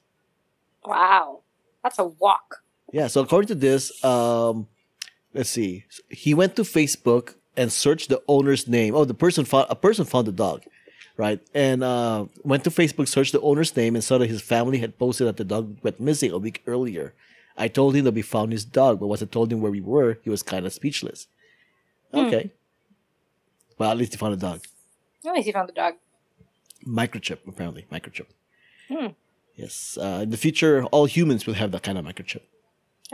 Wow. 0.84 1.40
That's 1.82 1.98
a 1.98 2.04
walk. 2.04 2.62
Yeah, 2.92 3.08
so 3.08 3.22
according 3.22 3.48
to 3.48 3.54
this, 3.54 4.04
um, 4.04 4.68
let's 5.34 5.50
see, 5.50 5.84
he 6.08 6.32
went 6.32 6.56
to 6.56 6.62
Facebook 6.62 7.34
and 7.56 7.72
searched 7.72 8.08
the 8.08 8.22
owner's 8.28 8.66
name. 8.66 8.94
Oh, 8.94 9.04
the 9.04 9.14
person 9.14 9.44
found 9.44 9.66
a 9.68 9.76
person 9.76 10.04
found 10.04 10.26
the 10.26 10.32
dog, 10.32 10.62
right? 11.16 11.40
And 11.52 11.84
uh, 11.84 12.26
went 12.42 12.64
to 12.64 12.70
Facebook, 12.70 13.08
searched 13.08 13.32
the 13.32 13.40
owner's 13.40 13.76
name, 13.76 13.94
and 13.94 14.02
saw 14.02 14.18
that 14.18 14.28
his 14.28 14.40
family 14.40 14.78
had 14.78 14.98
posted 14.98 15.26
that 15.26 15.36
the 15.36 15.44
dog 15.44 15.78
went 15.82 16.00
missing 16.00 16.30
a 16.30 16.38
week 16.38 16.62
earlier. 16.66 17.14
I 17.56 17.68
told 17.68 17.94
him 17.94 18.04
that 18.04 18.14
we 18.14 18.22
found 18.22 18.52
his 18.52 18.64
dog, 18.64 18.98
but 19.00 19.06
once 19.06 19.22
I 19.22 19.26
told 19.26 19.52
him 19.52 19.60
where 19.60 19.70
we 19.70 19.80
were, 19.80 20.18
he 20.22 20.30
was 20.30 20.42
kind 20.42 20.66
of 20.66 20.72
speechless. 20.72 21.26
Hmm. 22.12 22.20
Okay, 22.20 22.50
well, 23.78 23.90
at 23.90 23.96
least 23.96 24.12
he 24.12 24.18
found 24.18 24.34
a 24.34 24.36
dog. 24.36 24.64
At 25.26 25.34
least 25.34 25.46
you 25.46 25.52
found 25.52 25.68
the 25.68 25.72
dog. 25.72 25.94
Microchip, 26.86 27.38
apparently, 27.46 27.86
microchip. 27.90 28.26
Hmm. 28.88 29.08
Yes, 29.56 29.96
uh, 30.00 30.20
in 30.22 30.30
the 30.30 30.36
future, 30.36 30.84
all 30.86 31.06
humans 31.06 31.46
will 31.46 31.54
have 31.54 31.70
that 31.70 31.82
kind 31.82 31.96
of 31.96 32.04
microchip. 32.04 32.42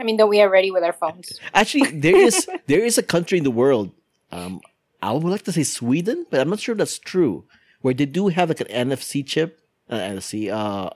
I 0.01 0.03
mean, 0.03 0.17
don't 0.17 0.29
we 0.29 0.41
already 0.41 0.71
with 0.71 0.83
our 0.83 0.93
phones? 0.93 1.39
Actually, 1.53 1.91
there 1.91 2.17
is 2.17 2.49
there 2.65 2.83
is 2.83 2.97
a 2.97 3.03
country 3.03 3.37
in 3.37 3.43
the 3.43 3.51
world. 3.51 3.91
Um, 4.31 4.59
I 5.01 5.11
would 5.11 5.23
like 5.23 5.43
to 5.43 5.51
say 5.51 5.63
Sweden, 5.63 6.25
but 6.29 6.41
I'm 6.41 6.49
not 6.49 6.59
sure 6.59 6.73
that's 6.73 6.97
true. 6.97 7.45
Where 7.81 7.93
they 7.93 8.07
do 8.07 8.29
have 8.29 8.49
like 8.49 8.61
an 8.61 8.89
NFC 8.89 9.25
chip, 9.25 9.61
uh, 9.89 9.97
NFC, 9.97 10.49
uh, 10.49 10.89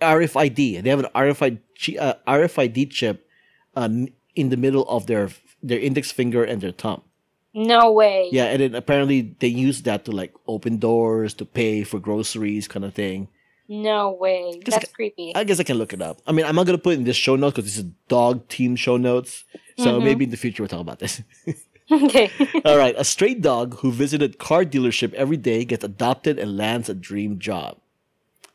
RFID. 0.00 0.82
They 0.82 0.90
have 0.90 1.00
an 1.00 1.08
RFID 1.14 1.58
uh, 1.98 2.14
RFID 2.28 2.90
chip 2.90 3.26
n- 3.74 4.12
in 4.36 4.50
the 4.50 4.58
middle 4.58 4.86
of 4.88 5.06
their 5.06 5.30
their 5.62 5.78
index 5.78 6.12
finger 6.12 6.44
and 6.44 6.60
their 6.60 6.72
thumb. 6.72 7.00
No 7.54 7.90
way. 7.90 8.28
Yeah, 8.30 8.44
and 8.44 8.60
then 8.60 8.74
apparently 8.74 9.36
they 9.40 9.48
use 9.48 9.82
that 9.82 10.04
to 10.04 10.12
like 10.12 10.34
open 10.46 10.76
doors, 10.76 11.32
to 11.34 11.44
pay 11.46 11.82
for 11.82 11.98
groceries, 11.98 12.68
kind 12.68 12.84
of 12.84 12.92
thing. 12.92 13.28
No 13.72 14.10
way. 14.10 14.60
That's 14.66 14.92
creepy. 14.92 15.32
I 15.36 15.44
guess 15.44 15.60
I 15.60 15.62
can 15.62 15.78
look 15.78 15.92
it 15.92 16.02
up. 16.02 16.20
I 16.26 16.32
mean, 16.32 16.44
I'm 16.44 16.56
not 16.56 16.66
gonna 16.66 16.76
put 16.76 16.94
it 16.94 16.98
in 16.98 17.04
this 17.04 17.16
show 17.16 17.36
notes 17.36 17.54
because 17.54 17.66
this 17.70 17.78
is 17.78 17.90
dog 18.08 18.48
team 18.48 18.74
show 18.74 18.96
notes. 18.96 19.44
So 19.78 20.00
Mhm. 20.00 20.04
maybe 20.04 20.24
in 20.24 20.30
the 20.30 20.36
future 20.36 20.62
we'll 20.64 20.68
talk 20.68 20.80
about 20.80 20.98
this. 20.98 21.22
okay. 21.92 22.30
All 22.64 22.76
right, 22.76 22.94
a 22.98 23.04
stray 23.04 23.34
dog 23.34 23.78
who 23.78 23.92
visited 23.92 24.38
car 24.38 24.64
dealership 24.64 25.12
every 25.14 25.36
day 25.36 25.64
gets 25.64 25.84
adopted 25.84 26.38
and 26.38 26.56
lands 26.56 26.88
a 26.88 26.94
dream 26.94 27.38
job. 27.38 27.78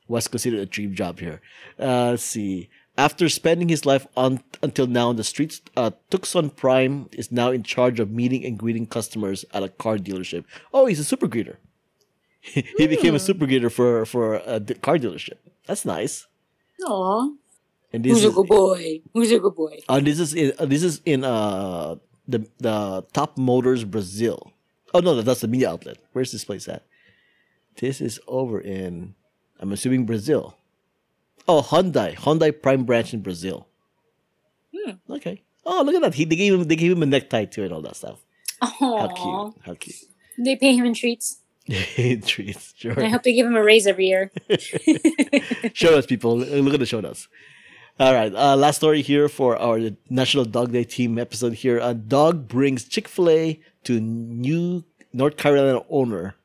What's 0.08 0.28
considered 0.28 0.60
a 0.60 0.66
dream 0.66 0.94
job 0.96 1.20
here? 1.20 1.42
Uh, 1.80 2.12
let's 2.12 2.24
see. 2.24 2.70
After 2.98 3.28
spending 3.28 3.68
his 3.70 3.86
life 3.86 4.08
on 4.16 4.42
until 4.62 4.88
now 4.88 5.10
on 5.10 5.16
the 5.18 5.24
streets, 5.24 5.62
uh, 5.76 5.92
Tucson 6.10 6.50
Prime 6.50 7.10
is 7.12 7.30
now 7.32 7.52
in 7.52 7.64
charge 7.64 8.00
of 8.00 8.10
meeting 8.12 8.46
and 8.46 8.58
greeting 8.58 8.86
customers 8.86 9.44
at 9.54 9.64
a 9.64 9.70
car 9.70 9.98
dealership. 9.98 10.46
Oh, 10.74 10.86
he's 10.86 11.00
a 11.00 11.04
super 11.04 11.28
greeter. 11.28 11.56
He 12.54 12.88
became 12.88 13.16
a 13.16 13.20
super 13.20 13.46
greeter 13.46 13.72
for 13.72 14.06
for 14.06 14.42
a 14.46 14.60
d- 14.60 14.76
car 14.76 14.98
dealership. 14.98 15.38
That's 15.68 15.86
nice. 15.86 16.28
Aw. 16.86 17.30
And 17.94 18.04
this 18.04 18.14
Who's 18.14 18.26
a 18.26 18.32
good 18.32 18.48
boy? 18.48 19.02
Who's 19.14 19.32
a 19.32 19.40
good 19.40 19.56
boy? 19.56 19.80
uh, 19.88 20.00
this 20.00 20.20
is 20.20 20.34
in 20.34 20.54
uh, 20.60 20.66
this 20.66 20.84
is 20.84 21.02
in 21.06 21.24
uh 21.24 21.96
the 22.28 22.46
the 22.60 23.06
Top 23.14 23.38
Motors 23.38 23.84
Brazil. 23.84 24.52
Oh 24.94 25.00
no, 25.00 25.22
that's 25.22 25.42
the 25.42 25.48
media 25.48 25.70
outlet. 25.72 25.98
Where's 26.14 26.32
this 26.32 26.46
place 26.46 26.68
at? 26.68 26.84
This 27.78 28.00
is 28.02 28.20
over 28.28 28.60
in 28.60 29.16
I'm 29.60 29.72
assuming 29.72 30.06
Brazil. 30.06 30.56
Oh, 31.48 31.62
Hyundai, 31.62 32.16
Hyundai 32.16 32.52
Prime 32.52 32.86
branch 32.86 33.14
in 33.14 33.22
Brazil. 33.22 33.68
Hmm. 34.76 34.92
Okay. 35.10 35.42
Oh, 35.66 35.84
look 35.84 35.96
at 35.96 36.02
that. 36.02 36.14
He 36.16 36.26
they 36.26 36.36
gave 36.36 36.54
him 36.54 36.64
they 36.66 36.76
gave 36.76 36.92
him 36.92 37.04
a 37.04 37.06
necktie 37.06 37.46
too 37.46 37.64
and 37.64 37.74
all 37.74 37.82
that 37.82 37.96
stuff. 37.96 38.20
Aww. 38.62 39.00
How 39.00 39.08
cute. 39.08 39.64
How 39.66 39.74
cute. 39.76 39.96
They 40.38 40.56
pay 40.56 40.76
him 40.76 40.86
in 40.86 40.94
treats. 40.94 41.40
Treats. 42.26 42.74
I 42.86 43.08
hope 43.10 43.24
they 43.24 43.34
give 43.34 43.48
him 43.48 43.56
a 43.56 43.64
raise 43.64 43.88
every 43.88 44.08
year. 44.08 44.32
show 45.74 45.98
us, 45.98 46.06
people. 46.06 46.38
Look 46.38 46.74
at 46.74 46.80
the 46.80 46.86
show 46.86 47.02
notes. 47.02 47.28
All 48.00 48.14
right. 48.14 48.34
Uh, 48.34 48.56
last 48.56 48.78
story 48.78 49.02
here 49.02 49.28
for 49.30 49.58
our 49.58 49.80
National 50.10 50.46
Dog 50.46 50.72
Day 50.74 50.84
team 50.84 51.18
episode 51.18 51.54
here. 51.54 51.80
A 51.82 51.94
dog 51.94 52.48
brings 52.48 52.84
Chick 52.84 53.08
fil 53.08 53.30
A 53.30 53.60
to 53.86 54.00
new 54.00 54.84
North 55.14 55.38
Carolina 55.38 55.82
owner. 55.90 56.36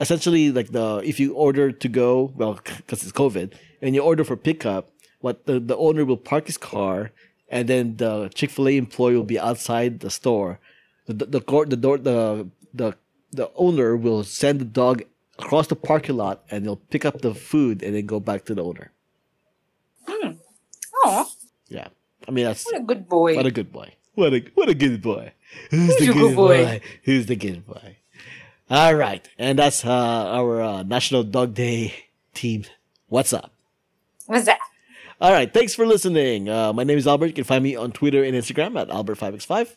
Essentially, 0.00 0.50
like 0.50 0.72
the 0.72 1.02
if 1.04 1.20
you 1.20 1.34
order 1.34 1.70
to 1.70 1.88
go, 1.88 2.32
well, 2.36 2.58
because 2.64 3.02
it's 3.02 3.12
COVID, 3.12 3.52
and 3.82 3.94
you 3.94 4.00
order 4.00 4.24
for 4.24 4.36
pickup, 4.36 4.90
what 5.20 5.46
the, 5.46 5.60
the 5.60 5.76
owner 5.76 6.04
will 6.04 6.16
park 6.16 6.46
his 6.46 6.56
car, 6.56 7.10
and 7.48 7.68
then 7.68 7.96
the 7.96 8.28
Chick 8.34 8.50
fil 8.50 8.68
A 8.68 8.76
employee 8.76 9.16
will 9.16 9.24
be 9.24 9.38
outside 9.38 10.00
the 10.00 10.10
store. 10.10 10.58
The 11.06 11.14
the 11.14 11.26
the, 11.26 11.40
door- 11.40 11.66
the 11.66 11.76
door 11.76 11.98
the 11.98 12.48
the 12.72 12.96
the 13.32 13.50
owner 13.56 13.96
will 13.96 14.24
send 14.24 14.60
the 14.60 14.64
dog 14.64 15.02
across 15.38 15.66
the 15.68 15.76
parking 15.76 16.16
lot, 16.16 16.42
and 16.50 16.64
they'll 16.64 16.76
pick 16.90 17.04
up 17.04 17.20
the 17.20 17.34
food 17.34 17.82
and 17.82 17.94
then 17.94 18.06
go 18.06 18.18
back 18.20 18.44
to 18.46 18.54
the 18.54 18.62
owner. 18.64 18.90
Aw, 21.04 21.26
Yeah, 21.68 21.88
I 22.26 22.30
mean 22.30 22.44
that's 22.44 22.64
what 22.66 22.76
a 22.76 22.80
good 22.80 23.08
boy. 23.08 23.36
what 23.36 23.46
a 23.46 23.50
good 23.50 23.72
boy. 23.72 23.94
What 24.14 24.34
a 24.34 24.44
what 24.54 24.68
a 24.68 24.74
good 24.74 25.00
boy. 25.00 25.32
Who's, 25.70 25.96
the 25.96 26.06
good 26.06 26.14
good 26.14 26.36
boy? 26.36 26.64
boy? 26.64 26.80
Who's 27.04 27.26
the 27.26 27.36
good 27.36 27.66
boy? 27.66 27.96
All 28.70 28.94
right, 28.94 29.26
and 29.38 29.58
that's 29.58 29.84
uh, 29.84 29.90
our 29.90 30.60
uh, 30.60 30.82
National 30.82 31.22
Dog 31.22 31.54
Day 31.54 31.94
team. 32.34 32.64
What's 33.08 33.32
up? 33.32 33.52
What's 34.26 34.44
that? 34.46 34.58
All 35.20 35.32
right, 35.32 35.52
thanks 35.52 35.74
for 35.74 35.86
listening. 35.86 36.48
Uh, 36.48 36.72
my 36.72 36.84
name 36.84 36.98
is 36.98 37.06
Albert. 37.06 37.28
You 37.28 37.32
can 37.32 37.44
find 37.44 37.64
me 37.64 37.74
on 37.76 37.92
Twitter 37.92 38.22
and 38.22 38.34
Instagram 38.34 38.78
at 38.78 38.88
Albert5x5. 38.88 39.76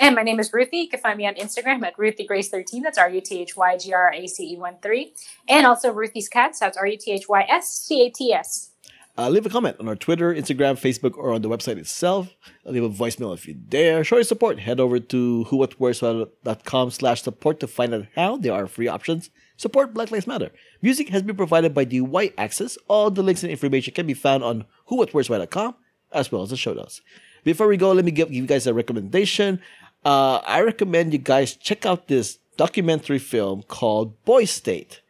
And 0.00 0.14
my 0.14 0.22
name 0.22 0.38
is 0.38 0.50
Ruthy. 0.52 0.82
You 0.82 0.88
can 0.88 1.00
find 1.00 1.18
me 1.18 1.26
on 1.26 1.34
Instagram 1.34 1.84
at 1.84 1.96
RuthyGrace13. 1.96 2.82
That's 2.82 2.98
R 2.98 3.10
U 3.10 3.20
T 3.20 3.40
H 3.40 3.56
Y 3.56 3.76
G 3.76 3.92
R 3.92 4.12
A 4.12 4.26
C 4.26 4.52
E 4.52 4.56
1 4.56 4.76
3. 4.80 5.14
And 5.48 5.66
also 5.66 5.92
Ruthy's 5.92 6.28
Cats. 6.28 6.60
That's 6.60 6.76
R 6.76 6.86
U 6.86 6.96
T 6.96 7.12
H 7.12 7.28
Y 7.28 7.44
S 7.48 7.68
C 7.68 8.06
A 8.06 8.10
T 8.10 8.32
S. 8.32 8.70
Uh, 9.16 9.28
leave 9.28 9.44
a 9.44 9.48
comment 9.48 9.76
on 9.80 9.88
our 9.88 9.96
Twitter, 9.96 10.32
Instagram, 10.32 10.78
Facebook, 10.78 11.18
or 11.18 11.32
on 11.32 11.42
the 11.42 11.48
website 11.48 11.76
itself. 11.76 12.28
Leave 12.64 12.84
a 12.84 12.88
voicemail 12.88 13.34
if 13.34 13.48
you 13.48 13.54
dare. 13.54 14.04
Show 14.04 14.14
your 14.14 14.22
support. 14.22 14.60
Head 14.60 14.78
over 14.78 15.00
to 15.00 15.44
whowhatwhereswhy.com 15.50 16.90
slash 16.92 17.22
support 17.22 17.58
to 17.58 17.66
find 17.66 17.92
out 17.92 18.06
how. 18.14 18.36
There 18.36 18.52
are 18.52 18.68
free 18.68 18.86
options. 18.86 19.30
Support 19.56 19.92
Black 19.92 20.12
Lives 20.12 20.28
Matter. 20.28 20.52
Music 20.82 21.08
has 21.08 21.22
been 21.22 21.34
provided 21.34 21.74
by 21.74 21.84
the 21.84 22.02
White 22.02 22.32
Axis. 22.38 22.78
All 22.86 23.10
the 23.10 23.24
links 23.24 23.42
and 23.42 23.50
information 23.50 23.92
can 23.92 24.06
be 24.06 24.14
found 24.14 24.44
on 24.44 24.66
whowhatwhereswhy.com 24.88 25.74
as 26.12 26.30
well 26.30 26.42
as 26.42 26.50
the 26.50 26.56
show 26.56 26.72
notes. 26.72 27.00
Before 27.44 27.66
we 27.66 27.76
go, 27.76 27.92
let 27.92 28.04
me 28.04 28.10
give, 28.10 28.28
give 28.28 28.36
you 28.36 28.46
guys 28.46 28.66
a 28.66 28.74
recommendation. 28.74 29.60
Uh, 30.04 30.36
I 30.46 30.62
recommend 30.62 31.12
you 31.12 31.18
guys 31.18 31.54
check 31.54 31.84
out 31.84 32.08
this 32.08 32.38
documentary 32.56 33.18
film 33.18 33.62
called 33.62 34.22
Boy 34.24 34.44
State 34.44 35.00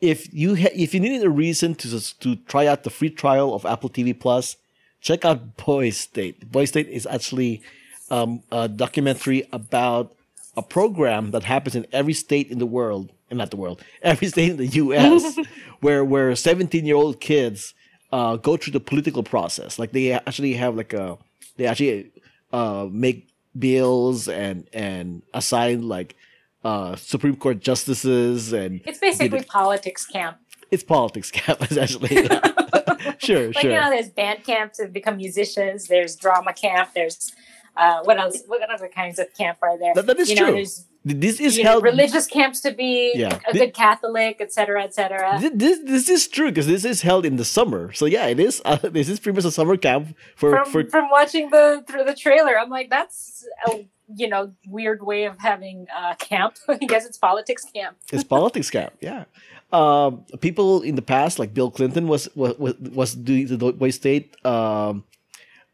if 0.00 0.32
you 0.32 0.56
ha- 0.56 0.74
if 0.74 0.94
you 0.94 1.00
needed 1.00 1.24
a 1.24 1.30
reason 1.30 1.74
to 1.76 2.18
to 2.20 2.36
try 2.36 2.66
out 2.66 2.84
the 2.84 2.90
free 2.90 3.10
trial 3.10 3.54
of 3.54 3.66
Apple 3.66 3.90
TV 3.90 4.18
Plus, 4.18 4.56
check 5.00 5.24
out 5.24 5.56
Boy 5.56 5.90
State. 5.90 6.50
Boy 6.50 6.64
State 6.64 6.88
is 6.88 7.06
actually 7.06 7.62
um, 8.10 8.42
a 8.50 8.68
documentary 8.68 9.46
about 9.52 10.12
a 10.56 10.62
program 10.62 11.30
that 11.30 11.44
happens 11.44 11.76
in 11.76 11.86
every 11.92 12.14
state 12.14 12.50
in 12.50 12.58
the 12.58 12.66
world, 12.66 13.12
and 13.28 13.38
not 13.38 13.50
the 13.50 13.56
world, 13.56 13.82
every 14.02 14.28
state 14.28 14.50
in 14.50 14.56
the 14.56 14.66
U.S. 14.66 15.38
where 15.80 16.04
where 16.04 16.34
seventeen 16.34 16.86
year 16.86 16.96
old 16.96 17.20
kids 17.20 17.74
uh, 18.12 18.36
go 18.36 18.56
through 18.56 18.72
the 18.72 18.80
political 18.80 19.22
process. 19.22 19.78
Like 19.78 19.92
they 19.92 20.12
actually 20.12 20.54
have 20.54 20.76
like 20.76 20.92
a 20.92 21.18
they 21.56 21.66
actually 21.66 22.10
uh, 22.52 22.88
make 22.90 23.28
bills 23.58 24.28
and 24.28 24.68
and 24.72 25.22
assign 25.34 25.88
like 25.88 26.16
uh, 26.64 26.94
Supreme 26.96 27.36
Court 27.36 27.60
justices 27.60 28.52
and 28.52 28.80
It's 28.84 28.98
basically 28.98 29.42
politics 29.44 30.06
camp. 30.06 30.36
it's 30.70 30.82
politics 30.82 31.30
camp 31.30 31.62
essentially. 31.70 32.08
sure, 33.18 33.46
Like, 33.48 33.58
sure. 33.62 33.70
you 33.70 33.70
know, 33.80 33.88
there's 33.90 34.10
band 34.10 34.44
camps 34.44 34.78
to 34.78 34.86
become 34.88 35.16
musicians, 35.16 35.86
there's 35.88 36.16
drama 36.16 36.52
camp, 36.52 36.90
there's 36.94 37.32
uh, 37.76 38.00
what 38.02 38.18
else? 38.18 38.42
What 38.46 38.60
other 38.68 38.88
kinds 38.88 39.18
of 39.18 39.32
camp 39.34 39.58
are 39.62 39.78
there? 39.78 39.94
That- 39.94 40.06
that 40.06 40.18
is 40.18 40.28
you 40.28 40.36
know, 40.36 40.46
true. 40.46 40.54
There's 40.56 40.86
this 41.04 41.40
is 41.40 41.56
you 41.56 41.64
know, 41.64 41.70
held. 41.80 41.84
religious 41.84 42.26
camps 42.26 42.60
to 42.60 42.72
be 42.72 43.12
Yeah. 43.14 43.38
a 43.48 43.52
Thi- 43.52 43.58
good 43.58 43.74
Catholic, 43.74 44.40
etc., 44.40 44.82
etc. 44.84 45.38
Thi- 45.40 45.50
This, 45.54 45.78
this 45.84 46.08
is 46.08 46.28
true 46.28 46.48
because 46.50 46.66
this 46.66 46.84
is 46.84 47.02
held 47.02 47.24
in 47.24 47.36
the 47.36 47.44
summer. 47.44 47.92
So 47.92 48.04
yeah, 48.06 48.26
it 48.26 48.38
is. 48.38 48.60
Uh, 48.64 48.76
this 48.82 49.08
is 49.08 49.18
pretty 49.20 49.36
much 49.36 49.44
a 49.46 49.50
summer 49.50 49.76
camp 49.76 50.14
for 50.36 50.50
From 50.50 50.64
for 50.72 50.84
from 50.90 51.10
watching 51.10 51.50
the 51.50 51.82
through 51.86 52.04
the 52.04 52.14
trailer, 52.14 52.58
I'm 52.58 52.70
like, 52.70 52.90
that's 52.90 53.46
a 53.68 53.86
you 54.16 54.28
know 54.28 54.52
weird 54.66 55.02
way 55.02 55.24
of 55.24 55.38
having 55.38 55.86
uh, 55.96 56.14
camp. 56.16 56.56
I 56.68 56.76
guess 56.76 57.06
it's 57.06 57.16
politics 57.18 57.64
camp. 57.74 57.96
it's 58.12 58.24
politics 58.24 58.68
camp. 58.70 58.92
Yeah, 59.00 59.24
um, 59.72 60.24
people 60.40 60.82
in 60.82 60.96
the 60.96 61.02
past 61.02 61.38
like 61.38 61.54
Bill 61.54 61.70
Clinton 61.70 62.08
was 62.08 62.28
was 62.36 62.54
was, 62.92 63.14
doing 63.14 63.46
the 63.46 63.56
Boy 63.72 63.90
State. 63.90 64.34
Um, 64.44 65.04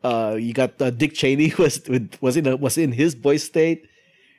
uh, 0.05 0.37
you 0.39 0.53
got 0.53 0.81
uh, 0.81 0.91
Dick 0.91 1.15
Cheney 1.15 1.53
was 1.59 1.81
was 2.21 2.37
in 2.37 2.47
a, 2.47 2.55
was 2.57 2.79
in 2.79 2.93
his 2.93 3.15
Boy 3.17 3.39
State. 3.39 3.89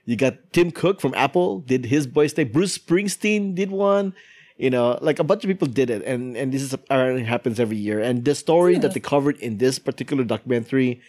You 0.07 0.15
got 0.15 0.53
Tim 0.53 0.71
Cook 0.71 1.01
from 1.01 1.13
Apple 1.15 1.59
did 1.59 1.85
his 1.85 2.07
Boy 2.07 2.27
State. 2.27 2.53
Bruce 2.53 2.77
Springsteen 2.77 3.53
did 3.53 3.69
one. 3.69 4.15
You 4.55 4.69
know, 4.71 4.97
like 5.01 5.19
a 5.19 5.23
bunch 5.23 5.43
of 5.43 5.49
people 5.49 5.67
did 5.67 5.89
it, 5.91 6.01
and 6.03 6.35
and 6.35 6.51
this 6.51 6.61
is 6.63 6.73
apparently 6.73 7.25
happens 7.25 7.59
every 7.59 7.75
year. 7.75 7.99
And 7.99 8.23
the 8.23 8.33
story 8.33 8.79
that 8.79 8.93
they 8.93 9.01
covered 9.01 9.37
in 9.37 9.57
this 9.57 9.77
particular 9.77 10.23
documentary 10.23 11.01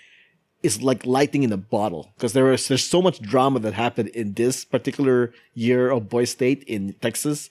is 0.65 0.83
like 0.83 1.07
lighting 1.07 1.45
in 1.45 1.53
a 1.53 1.57
bottle 1.57 2.13
because 2.17 2.33
there 2.33 2.45
was 2.45 2.67
there's 2.67 2.85
so 2.85 3.01
much 3.01 3.23
drama 3.23 3.61
that 3.61 3.73
happened 3.73 4.09
in 4.09 4.35
this 4.35 4.65
particular 4.65 5.33
year 5.55 5.91
of 5.91 6.09
Boy 6.09 6.25
State 6.25 6.65
in 6.65 6.95
Texas. 7.01 7.51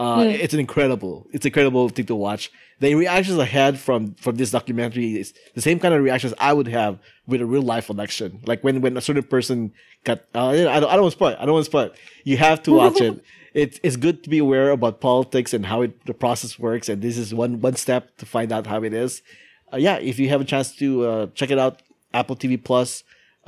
Uh, 0.00 0.24
It's 0.44 0.54
an 0.54 0.60
incredible, 0.60 1.26
it's 1.34 1.44
incredible 1.44 1.88
thing 1.90 2.06
to 2.06 2.14
watch. 2.14 2.50
The 2.80 2.94
reactions 2.94 3.38
I 3.38 3.44
had 3.60 3.78
from 3.86 4.14
from 4.24 4.34
this 4.40 4.50
documentary 4.50 5.10
is 5.22 5.34
the 5.54 5.60
same 5.60 5.78
kind 5.78 5.92
of 5.94 6.02
reactions 6.02 6.32
I 6.38 6.52
would 6.56 6.68
have 6.68 6.98
with 7.26 7.40
a 7.42 7.46
real 7.54 7.66
life 7.74 7.90
election. 7.90 8.40
Like 8.50 8.64
when 8.64 8.80
when 8.84 8.96
a 8.96 9.02
certain 9.02 9.22
person 9.34 9.72
got, 10.04 10.18
uh, 10.34 10.48
I 10.48 10.56
don't 10.80 10.90
I 10.92 10.94
don't 10.96 11.02
want 11.04 11.12
to 11.12 11.18
spoil. 11.20 11.32
it. 11.34 11.38
I 11.40 11.44
don't 11.44 11.54
want 11.58 11.66
to 11.66 11.70
spoil. 11.70 11.86
it. 11.90 11.94
You 12.24 12.36
have 12.38 12.58
to 12.66 12.70
watch 12.72 13.00
it. 13.00 13.14
It's 13.62 13.76
it's 13.82 13.96
good 14.06 14.22
to 14.24 14.28
be 14.30 14.38
aware 14.46 14.70
about 14.70 15.00
politics 15.00 15.50
and 15.52 15.66
how 15.66 15.82
it 15.82 15.92
the 16.06 16.14
process 16.14 16.52
works. 16.66 16.88
And 16.88 17.02
this 17.02 17.18
is 17.18 17.34
one 17.34 17.60
one 17.60 17.74
step 17.84 18.02
to 18.20 18.24
find 18.34 18.52
out 18.52 18.64
how 18.72 18.80
it 18.88 18.94
is. 18.94 19.22
Uh, 19.72 19.76
yeah, 19.86 19.96
if 20.10 20.18
you 20.20 20.28
have 20.32 20.40
a 20.40 20.44
chance 20.52 20.68
to 20.76 20.86
uh, 21.10 21.26
check 21.38 21.50
it 21.50 21.58
out, 21.58 21.74
Apple 22.14 22.36
TV 22.36 22.54
Plus, 22.68 23.02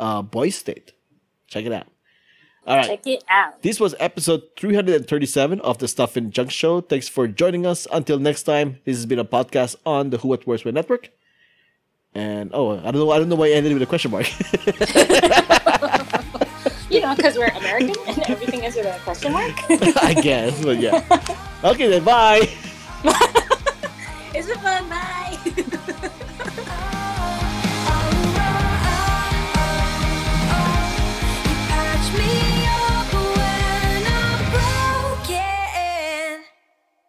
uh, 0.04 0.20
Boy 0.36 0.50
State, 0.50 0.90
check 1.46 1.64
it 1.64 1.72
out. 1.78 1.86
All 2.66 2.76
right. 2.76 2.86
Check 2.86 3.06
it 3.06 3.24
out. 3.28 3.60
This 3.62 3.80
was 3.80 3.94
episode 3.98 4.42
337 4.56 5.60
of 5.60 5.78
the 5.78 5.88
Stuff 5.88 6.16
in 6.16 6.30
Junk 6.30 6.50
Show. 6.50 6.80
Thanks 6.80 7.08
for 7.08 7.26
joining 7.26 7.66
us. 7.66 7.88
Until 7.92 8.18
next 8.18 8.44
time, 8.44 8.78
this 8.84 8.96
has 8.96 9.06
been 9.06 9.18
a 9.18 9.24
podcast 9.24 9.76
on 9.84 10.10
the 10.10 10.18
Who 10.18 10.28
What 10.28 10.46
Where's 10.46 10.64
Why 10.64 10.70
Network. 10.70 11.10
And 12.14 12.50
oh, 12.52 12.78
I 12.78 12.82
don't 12.90 12.94
know. 12.94 13.10
I 13.10 13.18
don't 13.18 13.28
know 13.28 13.36
why 13.36 13.48
I 13.48 13.52
ended 13.52 13.72
with 13.72 13.82
a 13.82 13.86
question 13.86 14.10
mark. 14.10 14.26
You 16.92 17.00
know, 17.00 17.16
because 17.16 17.38
we're 17.38 17.46
American 17.46 17.94
and 18.06 18.18
everything 18.28 18.64
is 18.64 18.76
with 18.76 18.84
a 18.84 18.98
question 19.02 19.32
mark. 19.32 19.52
I 20.02 20.12
guess, 20.12 20.62
but 20.62 20.78
yeah. 20.78 21.02
Okay 21.64 21.88
then. 21.88 22.04
Bye. 22.04 22.50
It's 24.34 24.46
been 24.46 24.58
fun. 24.58 24.88
Bye. 24.88 25.38